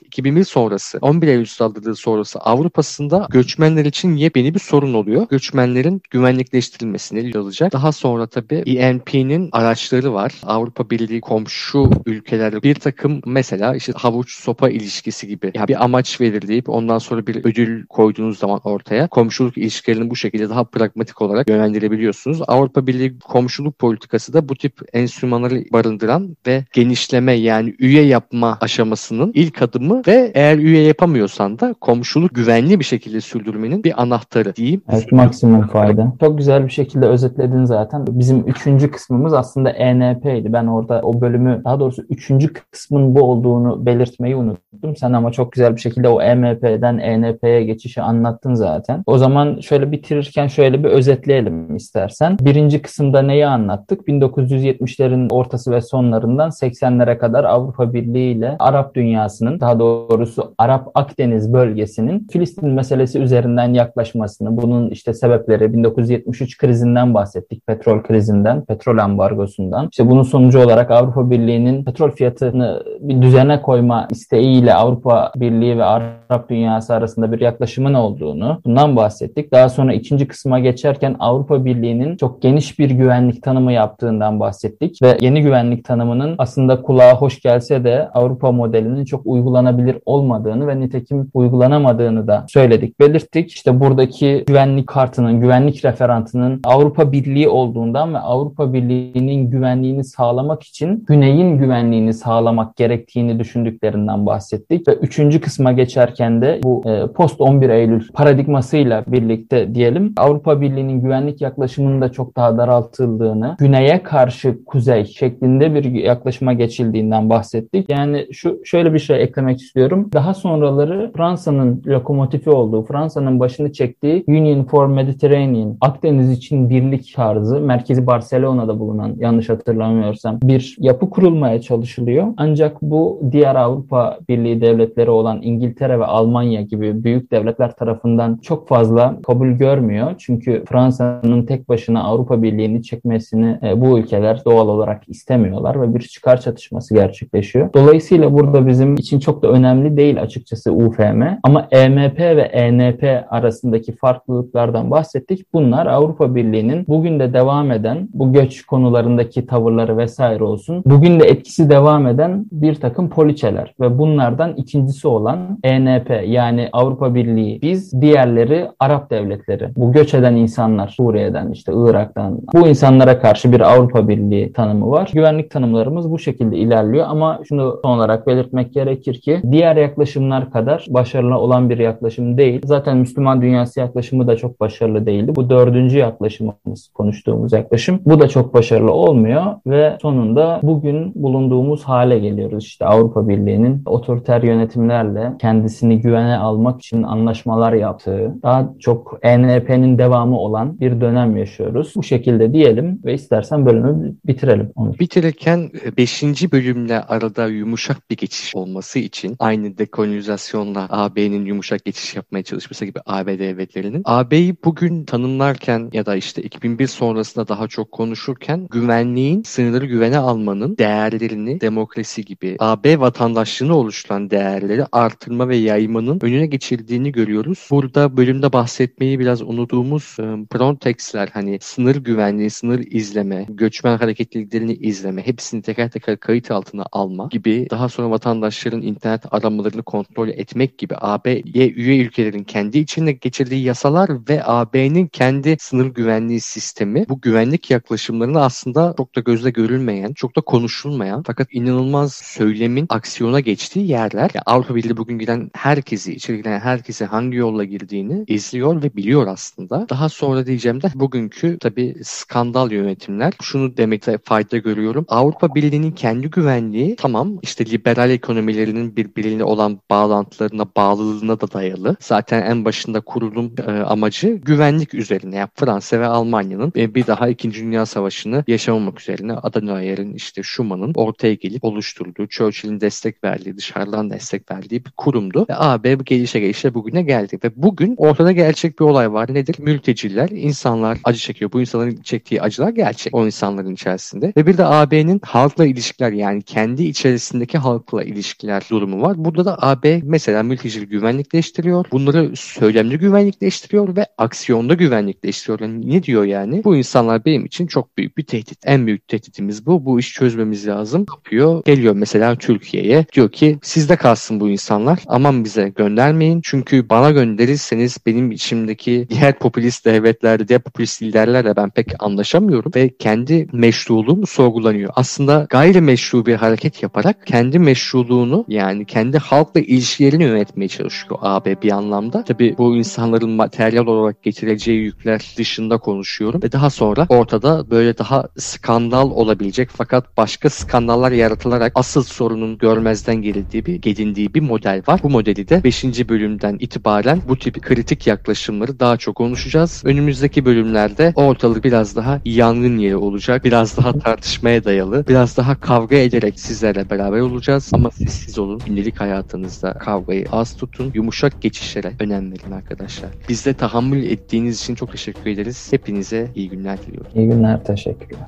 2001 0.00 0.44
sonrası, 0.44 0.98
11 1.00 1.28
Eylül 1.28 1.44
saldırıları 1.44 1.96
sonrası 1.96 2.38
Avrupa'sında 2.38 3.26
göçmenler 3.30 3.84
için 3.84 4.16
yepyeni 4.16 4.54
bir 4.54 4.60
sorun 4.60 4.94
oluyor. 4.94 5.28
Göçmenlerin 5.28 6.02
güvenlikleştirilmesini 6.10 7.38
alacak. 7.38 7.72
Daha 7.72 7.92
sonra 7.92 8.26
tabii 8.26 8.62
ENP'nin 8.66 9.48
araçları 9.52 10.14
var. 10.14 10.32
Avrupa 10.42 10.90
Birliği 10.90 11.20
komşu 11.20 11.90
ülkeler 12.06 12.62
bir 12.62 12.74
takım 12.74 13.20
mesela 13.26 13.76
işte 13.76 13.92
havuç 13.96 14.32
sopa 14.32 14.68
ilişkisi 14.68 15.26
gibi 15.26 15.52
yani 15.54 15.68
bir 15.68 15.84
amaç 15.84 16.20
verilip 16.20 16.68
ondan 16.68 16.98
sonra 16.98 17.26
bir 17.26 17.44
ödül 17.44 17.86
koyduğunuz 17.86 18.38
zaman 18.38 18.60
ortaya 18.64 19.08
komşuluk 19.08 19.58
ilişkilerini 19.58 20.10
bu 20.10 20.16
şekilde 20.16 20.48
daha 20.48 20.63
pragmatik 20.64 21.22
olarak 21.22 21.48
yönlendirebiliyorsunuz. 21.48 22.42
Avrupa 22.46 22.86
Birliği 22.86 23.18
komşuluk 23.18 23.78
politikası 23.78 24.32
da 24.32 24.48
bu 24.48 24.54
tip 24.54 24.74
enstrümanları 24.92 25.64
barındıran 25.72 26.36
ve 26.46 26.64
genişleme 26.72 27.32
yani 27.32 27.74
üye 27.78 28.02
yapma 28.02 28.58
aşamasının 28.60 29.32
ilk 29.34 29.62
adımı 29.62 30.02
ve 30.06 30.32
eğer 30.34 30.58
üye 30.58 30.82
yapamıyorsan 30.82 31.58
da 31.58 31.74
komşuluk 31.80 32.34
güvenli 32.34 32.80
bir 32.80 32.84
şekilde 32.84 33.20
sürdürmenin 33.20 33.84
bir 33.84 34.02
anahtarı 34.02 34.56
diyeyim. 34.56 34.82
Evet 34.92 35.12
maksimum 35.12 35.66
fayda. 35.66 36.12
Çok 36.20 36.38
güzel 36.38 36.64
bir 36.64 36.70
şekilde 36.70 37.06
özetledin 37.06 37.64
zaten. 37.64 38.04
Bizim 38.08 38.48
üçüncü 38.48 38.90
kısmımız 38.90 39.32
aslında 39.32 39.70
ENP'ydi. 39.70 40.52
Ben 40.52 40.66
orada 40.66 41.00
o 41.02 41.20
bölümü 41.20 41.62
daha 41.64 41.80
doğrusu 41.80 42.02
üçüncü 42.08 42.52
kısmın 42.52 43.14
bu 43.14 43.22
olduğunu 43.22 43.86
belirtmeyi 43.86 44.36
unuttum. 44.36 44.96
Sen 44.96 45.12
ama 45.12 45.32
çok 45.32 45.52
güzel 45.52 45.76
bir 45.76 45.80
şekilde 45.80 46.08
o 46.08 46.22
EMP'den 46.22 46.98
ENP'ye 46.98 47.64
geçişi 47.64 48.02
anlattın 48.02 48.54
zaten. 48.54 49.02
O 49.06 49.18
zaman 49.18 49.60
şöyle 49.60 49.92
bitirirken 49.92 50.46
şöyle 50.54 50.84
bir 50.84 50.88
özetleyelim 50.88 51.76
istersen. 51.76 52.36
Birinci 52.40 52.82
kısımda 52.82 53.22
neyi 53.22 53.46
anlattık? 53.46 54.08
1970'lerin 54.08 55.32
ortası 55.32 55.70
ve 55.70 55.80
sonlarından 55.80 56.48
80'lere 56.48 57.18
kadar 57.18 57.44
Avrupa 57.44 57.92
Birliği 57.94 58.32
ile 58.32 58.56
Arap 58.58 58.94
dünyasının 58.94 59.60
daha 59.60 59.78
doğrusu 59.78 60.54
Arap 60.58 60.90
Akdeniz 60.94 61.52
bölgesinin 61.52 62.28
Filistin 62.32 62.68
meselesi 62.68 63.18
üzerinden 63.18 63.74
yaklaşmasını, 63.74 64.56
bunun 64.62 64.90
işte 64.90 65.14
sebepleri 65.14 65.72
1973 65.72 66.58
krizinden 66.58 67.14
bahsettik. 67.14 67.66
Petrol 67.66 68.02
krizinden, 68.02 68.64
petrol 68.64 68.98
ambargosundan. 68.98 69.88
İşte 69.90 70.10
bunun 70.10 70.22
sonucu 70.22 70.60
olarak 70.60 70.90
Avrupa 70.90 71.30
Birliği'nin 71.30 71.84
petrol 71.84 72.10
fiyatını 72.10 72.82
bir 73.00 73.22
düzene 73.22 73.62
koyma 73.62 74.08
isteğiyle 74.10 74.74
Avrupa 74.74 75.32
Birliği 75.36 75.78
ve 75.78 75.84
Arap 75.84 76.48
dünyası 76.48 76.94
arasında 76.94 77.32
bir 77.32 77.40
yaklaşımın 77.40 77.94
olduğunu 77.94 78.60
bundan 78.64 78.96
bahsettik. 78.96 79.52
Daha 79.52 79.68
sonra 79.68 79.92
ikinci 79.94 80.28
kısma 80.44 80.58
geçerken 80.58 81.16
Avrupa 81.18 81.64
Birliği'nin 81.64 82.16
çok 82.16 82.42
geniş 82.42 82.78
bir 82.78 82.90
güvenlik 82.90 83.42
tanımı 83.42 83.72
yaptığından 83.72 84.40
bahsettik 84.40 85.02
ve 85.02 85.18
yeni 85.20 85.42
güvenlik 85.42 85.84
tanımının 85.84 86.34
aslında 86.38 86.82
kulağa 86.82 87.14
hoş 87.14 87.40
gelse 87.40 87.84
de 87.84 88.08
Avrupa 88.14 88.52
modelinin 88.52 89.04
çok 89.04 89.26
uygulanabilir 89.26 89.96
olmadığını 90.06 90.66
ve 90.66 90.80
nitekim 90.80 91.30
uygulanamadığını 91.34 92.26
da 92.26 92.44
söyledik, 92.48 93.00
belirttik. 93.00 93.50
İşte 93.52 93.80
buradaki 93.80 94.44
güvenlik 94.46 94.86
kartının, 94.86 95.40
güvenlik 95.40 95.84
referantının 95.84 96.60
Avrupa 96.64 97.12
Birliği 97.12 97.48
olduğundan 97.48 98.14
ve 98.14 98.18
Avrupa 98.18 98.72
Birliği'nin 98.72 99.50
güvenliğini 99.50 100.04
sağlamak 100.04 100.62
için 100.62 101.04
güneyin 101.08 101.58
güvenliğini 101.58 102.14
sağlamak 102.14 102.76
gerektiğini 102.76 103.38
düşündüklerinden 103.38 104.26
bahsettik 104.26 104.88
ve 104.88 104.94
üçüncü 104.94 105.40
kısma 105.40 105.72
geçerken 105.72 106.42
de 106.42 106.60
bu 106.62 106.82
e, 106.86 107.12
post 107.12 107.40
11 107.40 107.68
Eylül 107.68 108.08
paradigmasıyla 108.14 109.04
birlikte 109.06 109.74
diyelim 109.74 110.12
Avrupa 110.16 110.33
Birliği'nin 110.60 111.00
güvenlik 111.00 111.40
yaklaşımının 111.40 112.00
da 112.00 112.12
çok 112.12 112.36
daha 112.36 112.58
daraltıldığını, 112.58 113.56
güneye 113.58 114.02
karşı 114.02 114.64
kuzey 114.64 115.04
şeklinde 115.04 115.74
bir 115.74 115.84
yaklaşıma 115.84 116.52
geçildiğinden 116.52 117.30
bahsettik. 117.30 117.90
Yani 117.90 118.26
şu 118.32 118.60
şöyle 118.64 118.94
bir 118.94 118.98
şey 118.98 119.22
eklemek 119.22 119.60
istiyorum. 119.60 120.10
Daha 120.12 120.34
sonraları 120.34 121.12
Fransa'nın 121.16 121.82
lokomotifi 121.86 122.50
olduğu, 122.50 122.82
Fransa'nın 122.82 123.40
başını 123.40 123.72
çektiği 123.72 124.24
Union 124.28 124.64
for 124.64 124.86
Mediterranean, 124.86 125.76
Akdeniz 125.80 126.30
için 126.30 126.70
birlik 126.70 127.14
tarzı, 127.16 127.60
merkezi 127.60 128.06
Barcelona'da 128.06 128.80
bulunan 128.80 129.14
yanlış 129.18 129.48
hatırlamıyorsam 129.48 130.38
bir 130.42 130.76
yapı 130.78 131.10
kurulmaya 131.10 131.60
çalışılıyor. 131.60 132.26
Ancak 132.36 132.82
bu 132.82 133.20
diğer 133.32 133.54
Avrupa 133.54 134.18
Birliği 134.28 134.60
devletleri 134.60 135.10
olan 135.10 135.42
İngiltere 135.42 136.00
ve 136.00 136.04
Almanya 136.04 136.62
gibi 136.62 137.04
büyük 137.04 137.30
devletler 137.30 137.76
tarafından 137.76 138.38
çok 138.42 138.68
fazla 138.68 139.16
kabul 139.26 139.48
görmüyor. 139.48 140.14
Çünkü 140.26 140.62
Fransa'nın 140.68 141.46
tek 141.46 141.68
başına 141.68 142.02
Avrupa 142.04 142.42
Birliği'ni 142.42 142.82
çekmesini 142.82 143.58
e, 143.62 143.80
bu 143.80 143.98
ülkeler 143.98 144.42
doğal 144.44 144.68
olarak 144.68 145.08
istemiyorlar 145.08 145.82
ve 145.82 145.94
bir 145.94 146.00
çıkar 146.00 146.40
çatışması 146.40 146.94
gerçekleşiyor. 146.94 147.72
Dolayısıyla 147.74 148.32
burada 148.32 148.66
bizim 148.66 148.94
için 148.94 149.18
çok 149.18 149.42
da 149.42 149.48
önemli 149.48 149.96
değil 149.96 150.22
açıkçası 150.22 150.72
UFM 150.72 151.22
ama 151.42 151.68
EMP 151.70 152.18
ve 152.18 152.42
ENP 152.42 153.24
arasındaki 153.30 153.92
farklılıklardan 153.92 154.90
bahsettik. 154.90 155.52
Bunlar 155.52 155.86
Avrupa 155.86 156.34
Birliği'nin 156.34 156.84
bugün 156.88 157.20
de 157.20 157.32
devam 157.32 157.70
eden 157.70 158.08
bu 158.14 158.32
göç 158.32 158.62
konularındaki 158.62 159.46
tavırları 159.46 159.96
vesaire 159.96 160.44
olsun. 160.44 160.82
Bugün 160.86 161.20
de 161.20 161.24
etkisi 161.24 161.70
devam 161.70 162.06
eden 162.06 162.46
bir 162.52 162.74
takım 162.74 163.08
poliçeler 163.08 163.74
ve 163.80 163.98
bunlardan 163.98 164.54
ikincisi 164.56 165.08
olan 165.08 165.58
ENP 165.64 166.10
yani 166.26 166.68
Avrupa 166.72 167.14
Birliği 167.14 167.62
biz 167.62 168.00
diğerleri 168.00 168.68
Arap 168.78 169.10
devletleri. 169.10 169.68
Bu 169.76 169.92
göç 169.92 170.13
eden 170.14 170.36
insanlar 170.36 170.88
Suriye'den 170.88 171.50
işte 171.50 171.72
Irak'tan 171.76 172.38
bu 172.54 172.68
insanlara 172.68 173.20
karşı 173.20 173.52
bir 173.52 173.60
Avrupa 173.60 174.08
Birliği 174.08 174.52
tanımı 174.52 174.90
var. 174.90 175.10
Güvenlik 175.14 175.50
tanımlarımız 175.50 176.10
bu 176.10 176.18
şekilde 176.18 176.56
ilerliyor 176.56 177.06
ama 177.08 177.40
şunu 177.48 177.78
son 177.82 177.98
olarak 177.98 178.26
belirtmek 178.26 178.74
gerekir 178.74 179.20
ki 179.20 179.40
diğer 179.50 179.76
yaklaşımlar 179.76 180.50
kadar 180.50 180.86
başarılı 180.88 181.38
olan 181.38 181.70
bir 181.70 181.78
yaklaşım 181.78 182.38
değil. 182.38 182.60
Zaten 182.64 182.96
Müslüman 182.96 183.42
dünyası 183.42 183.80
yaklaşımı 183.80 184.26
da 184.26 184.36
çok 184.36 184.60
başarılı 184.60 185.06
değildi. 185.06 185.32
Bu 185.36 185.50
dördüncü 185.50 185.98
yaklaşımımız 185.98 186.88
konuştuğumuz 186.94 187.52
yaklaşım. 187.52 188.00
Bu 188.06 188.20
da 188.20 188.28
çok 188.28 188.54
başarılı 188.54 188.92
olmuyor 188.92 189.42
ve 189.66 189.96
sonunda 190.02 190.60
bugün 190.62 191.12
bulunduğumuz 191.14 191.84
hale 191.84 192.18
geliyoruz. 192.18 192.64
İşte 192.64 192.86
Avrupa 192.86 193.28
Birliği'nin 193.28 193.82
otoriter 193.86 194.42
yönetimlerle 194.42 195.32
kendisini 195.38 196.00
güvene 196.00 196.36
almak 196.36 196.80
için 196.80 197.02
anlaşmalar 197.02 197.72
yaptığı, 197.72 198.34
daha 198.42 198.68
çok 198.78 199.18
ENP'nin 199.22 199.93
devamı 199.98 200.38
olan 200.38 200.80
bir 200.80 201.00
dönem 201.00 201.36
yaşıyoruz. 201.36 201.92
Bu 201.96 202.02
şekilde 202.02 202.52
diyelim 202.52 203.00
ve 203.04 203.14
istersen 203.14 203.66
bölümü 203.66 204.14
bitirelim. 204.26 204.72
Onu. 204.76 204.94
Bitirirken 204.98 205.70
5. 205.96 206.22
bölümle 206.52 207.00
arada 207.00 207.46
yumuşak 207.46 208.10
bir 208.10 208.16
geçiş 208.16 208.54
olması 208.54 208.98
için 208.98 209.36
aynı 209.38 209.78
dekolonizasyonla 209.78 210.86
AB'nin 210.90 211.44
yumuşak 211.44 211.84
geçiş 211.84 212.16
yapmaya 212.16 212.42
çalışması 212.42 212.84
gibi 212.84 212.98
AB 213.06 213.38
devletlerinin 213.38 214.02
AB'yi 214.04 214.56
bugün 214.64 215.04
tanımlarken 215.04 215.90
ya 215.92 216.06
da 216.06 216.16
işte 216.16 216.42
2001 216.42 216.86
sonrasında 216.86 217.48
daha 217.48 217.68
çok 217.68 217.92
konuşurken 217.92 218.66
güvenliğin 218.70 219.42
sınırları 219.42 219.86
güvene 219.86 220.18
almanın 220.18 220.76
değerlerini 220.76 221.60
demokrasi 221.60 222.24
gibi 222.24 222.56
AB 222.58 223.00
vatandaşlığını 223.00 223.76
oluşturan 223.76 224.30
değerleri 224.30 224.84
artırma 224.92 225.48
ve 225.48 225.56
yaymanın 225.56 226.18
önüne 226.22 226.46
geçildiğini 226.46 227.12
görüyoruz. 227.12 227.68
Burada 227.70 228.16
bölümde 228.16 228.52
bahsetmeyi 228.52 229.18
biraz 229.18 229.42
unuttuğumuz 229.84 230.16
e, 230.20 230.46
Frontex'ler 230.52 231.28
hani 231.32 231.58
sınır 231.60 231.96
güvenliği, 231.96 232.50
sınır 232.50 232.78
izleme, 232.90 233.46
göçmen 233.48 233.98
hareketliliklerini 233.98 234.72
izleme, 234.72 235.26
hepsini 235.26 235.62
teker 235.62 235.90
teker 235.90 236.16
kayıt 236.16 236.50
altına 236.50 236.84
alma 236.92 237.28
gibi 237.30 237.66
daha 237.70 237.88
sonra 237.88 238.10
vatandaşların 238.10 238.82
internet 238.82 239.22
aramalarını 239.30 239.82
kontrol 239.82 240.28
etmek 240.28 240.78
gibi 240.78 240.94
AB'ye 241.00 241.70
üye 241.70 241.98
ülkelerin 241.98 242.44
kendi 242.44 242.78
içinde 242.78 243.12
geçirdiği 243.12 243.64
yasalar 243.64 244.10
ve 244.28 244.42
AB'nin 244.44 245.06
kendi 245.06 245.56
sınır 245.60 245.86
güvenliği 245.86 246.40
sistemi 246.40 247.08
bu 247.08 247.20
güvenlik 247.20 247.70
yaklaşımlarını 247.70 248.42
aslında 248.42 248.94
çok 248.96 249.16
da 249.16 249.20
gözle 249.20 249.50
görülmeyen, 249.50 250.12
çok 250.12 250.36
da 250.36 250.40
konuşulmayan 250.40 251.22
fakat 251.26 251.48
inanılmaz 251.50 252.14
söylemin 252.14 252.86
aksiyona 252.88 253.40
geçtiği 253.40 253.88
yerler. 253.90 254.30
Yani 254.34 254.42
Avrupa 254.46 254.74
Birliği 254.74 254.96
bugün 254.96 255.18
giden 255.18 255.50
herkesi, 255.54 256.14
içeri 256.14 256.36
giren 256.36 256.60
herkese 256.60 257.04
hangi 257.04 257.36
yolla 257.36 257.64
girdiğini 257.64 258.24
izliyor 258.26 258.82
ve 258.82 258.96
biliyor 258.96 259.26
aslında 259.26 259.73
aslında. 259.74 259.88
Daha 259.88 260.08
sonra 260.08 260.46
diyeceğim 260.46 260.82
de 260.82 260.86
bugünkü 260.94 261.58
tabii 261.58 261.94
skandal 262.02 262.72
yönetimler. 262.72 263.32
Şunu 263.42 263.76
demekte 263.76 264.18
fayda 264.24 264.58
görüyorum. 264.58 265.04
Avrupa 265.08 265.54
Birliği'nin 265.54 265.90
kendi 265.90 266.30
güvenliği 266.30 266.96
tamam 266.96 267.38
işte 267.42 267.66
liberal 267.66 268.10
ekonomilerinin 268.10 268.96
birbiriyle 268.96 269.44
olan 269.44 269.80
bağlantılarına, 269.90 270.66
bağlılığına 270.76 271.40
da 271.40 271.52
dayalı. 271.52 271.96
Zaten 272.00 272.42
en 272.42 272.64
başında 272.64 273.00
kurulum 273.00 273.52
e, 273.66 273.70
amacı 273.70 274.28
güvenlik 274.28 274.94
üzerine. 274.94 275.36
Yani 275.36 275.48
Fransa 275.54 276.00
ve 276.00 276.06
Almanya'nın 276.06 276.72
e, 276.76 276.94
bir 276.94 277.06
daha 277.06 277.28
2. 277.28 277.54
Dünya 277.54 277.86
Savaşı'nı 277.86 278.44
yaşamamak 278.46 279.00
üzerine 279.00 279.32
Adenauer'in 279.32 280.14
işte 280.14 280.42
Schumann'ın 280.42 280.92
ortaya 280.94 281.34
gelip 281.34 281.64
oluşturduğu, 281.64 282.26
Churchill'in 282.26 282.80
destek 282.80 283.24
verdiği, 283.24 283.56
dışarıdan 283.56 284.10
destek 284.10 284.50
verdiği 284.50 284.84
bir 284.84 284.90
kurumdu. 284.96 285.46
Ve 285.50 285.54
AB 285.56 285.94
gelişe 286.04 286.40
gelişe 286.40 286.74
bugüne 286.74 287.02
geldi. 287.02 287.38
Ve 287.44 287.50
bugün 287.56 287.94
ortada 287.98 288.32
gerçek 288.32 288.80
bir 288.80 288.84
olay 288.84 289.12
var. 289.12 289.34
Nedir? 289.34 289.56
Mülteciler, 289.64 290.28
insanlar 290.28 290.98
acı 291.04 291.18
çekiyor. 291.18 291.52
Bu 291.52 291.60
insanların 291.60 291.96
çektiği 291.96 292.42
acılar 292.42 292.68
gerçek 292.68 293.14
o 293.14 293.26
insanların 293.26 293.74
içerisinde. 293.74 294.32
Ve 294.36 294.46
bir 294.46 294.58
de 294.58 294.64
AB'nin 294.64 295.20
halkla 295.24 295.66
ilişkiler 295.66 296.12
yani 296.12 296.42
kendi 296.42 296.84
içerisindeki 296.84 297.58
halkla 297.58 298.02
ilişkiler 298.02 298.62
durumu 298.70 299.02
var. 299.02 299.14
Burada 299.16 299.44
da 299.44 299.56
AB 299.60 300.00
mesela 300.04 300.42
mültecileri 300.42 300.88
güvenlikleştiriyor. 300.88 301.84
Bunları 301.92 302.36
söylemli 302.36 302.98
güvenlikleştiriyor 302.98 303.96
ve 303.96 304.06
aksiyonda 304.18 304.74
güvenlikleştiriyor. 304.74 305.60
Yani 305.60 305.90
ne 305.90 306.02
diyor 306.02 306.24
yani? 306.24 306.64
Bu 306.64 306.76
insanlar 306.76 307.24
benim 307.24 307.44
için 307.44 307.66
çok 307.66 307.98
büyük 307.98 308.16
bir 308.16 308.26
tehdit. 308.26 308.58
En 308.64 308.86
büyük 308.86 309.08
tehditimiz 309.08 309.66
bu. 309.66 309.84
Bu 309.84 309.98
iş 309.98 310.12
çözmemiz 310.12 310.66
lazım. 310.66 311.06
Yapıyor. 311.14 311.62
Geliyor 311.64 311.94
mesela 311.94 312.36
Türkiye'ye. 312.36 313.06
Diyor 313.14 313.32
ki 313.32 313.58
sizde 313.62 313.96
kalsın 313.96 314.40
bu 314.40 314.48
insanlar. 314.48 314.98
Aman 315.06 315.44
bize 315.44 315.68
göndermeyin. 315.68 316.40
Çünkü 316.44 316.88
bana 316.88 317.10
gönderirseniz 317.10 317.98
benim 318.06 318.32
içimdeki 318.32 319.06
diğer 319.10 319.38
popülist 319.54 319.84
devletlerde, 319.84 320.58
popülist 320.58 321.02
liderlerle 321.02 321.56
ben 321.56 321.70
pek 321.70 321.92
anlaşamıyorum 321.98 322.72
ve 322.74 322.96
kendi 322.98 323.46
meşruluğum 323.52 324.26
sorgulanıyor. 324.26 324.92
Aslında 324.96 325.46
gayrimeşru 325.50 326.26
bir 326.26 326.34
hareket 326.34 326.82
yaparak 326.82 327.26
kendi 327.26 327.58
meşruluğunu 327.58 328.44
yani 328.48 328.84
kendi 328.84 329.18
halkla 329.18 329.60
ilişkilerini 329.60 330.22
yönetmeye 330.22 330.68
çalışıyor 330.68 331.18
AB 331.22 331.62
bir 331.62 331.72
anlamda. 331.72 332.24
Tabi 332.24 332.54
bu 332.58 332.76
insanların 332.76 333.30
materyal 333.30 333.86
olarak 333.86 334.22
getireceği 334.22 334.80
yükler 334.80 335.34
dışında 335.38 335.78
konuşuyorum 335.78 336.42
ve 336.42 336.52
daha 336.52 336.70
sonra 336.70 337.06
ortada 337.08 337.70
böyle 337.70 337.98
daha 337.98 338.28
skandal 338.38 339.10
olabilecek 339.10 339.68
fakat 339.72 340.16
başka 340.16 340.50
skandallar 340.50 341.12
yaratılarak 341.12 341.72
asıl 341.74 342.02
sorunun 342.02 342.58
görmezden 342.58 343.16
gelindiği 343.16 343.66
bir 343.66 343.74
gedindiği 343.74 344.34
bir 344.34 344.40
model 344.40 344.82
var. 344.88 345.00
Bu 345.02 345.10
modeli 345.10 345.48
de 345.48 345.64
5. 345.64 345.84
bölümden 346.08 346.56
itibaren 346.60 347.22
bu 347.28 347.38
tip 347.38 347.62
kritik 347.62 348.06
yaklaşımları 348.06 348.80
daha 348.80 348.96
çok 348.96 349.20
konuşacağız. 349.44 349.82
Önümüzdeki 349.84 350.44
bölümlerde 350.44 351.12
ortalık 351.16 351.64
biraz 351.64 351.96
daha 351.96 352.20
yangın 352.24 352.78
yeri 352.78 352.96
olacak. 352.96 353.44
Biraz 353.44 353.76
daha 353.76 353.92
tartışmaya 353.92 354.64
dayalı. 354.64 355.04
Biraz 355.08 355.36
daha 355.36 355.60
kavga 355.60 355.96
ederek 355.96 356.40
sizlerle 356.40 356.90
beraber 356.90 357.20
olacağız. 357.20 357.70
Ama 357.72 357.90
sessiz 357.90 358.38
olun. 358.38 358.60
Gündelik 358.66 359.00
hayatınızda 359.00 359.72
kavgayı 359.72 360.26
az 360.32 360.56
tutun. 360.56 360.92
Yumuşak 360.94 361.42
geçişlere 361.42 361.92
önem 362.00 362.32
verin 362.32 362.52
arkadaşlar. 362.52 363.10
Bizde 363.28 363.54
tahammül 363.54 364.04
ettiğiniz 364.04 364.60
için 364.60 364.74
çok 364.74 364.92
teşekkür 364.92 365.30
ederiz. 365.30 365.72
Hepinize 365.72 366.30
iyi 366.34 366.48
günler 366.48 366.78
diliyorum. 366.82 367.10
İyi 367.14 367.28
günler. 367.28 367.64
Teşekkürler. 367.64 368.26